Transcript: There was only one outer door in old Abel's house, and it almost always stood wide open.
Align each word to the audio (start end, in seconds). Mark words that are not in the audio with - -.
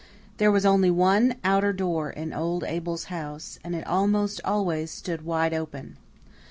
There 0.37 0.51
was 0.51 0.65
only 0.65 0.89
one 0.89 1.35
outer 1.43 1.73
door 1.73 2.09
in 2.09 2.33
old 2.33 2.63
Abel's 2.63 3.03
house, 3.03 3.59
and 3.63 3.75
it 3.75 3.85
almost 3.85 4.41
always 4.43 4.89
stood 4.89 5.23
wide 5.23 5.53
open. 5.53 5.95